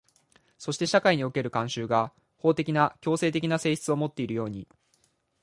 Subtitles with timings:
[0.57, 4.67] そして社会における慣習が法的な強制的な性質をもっているように、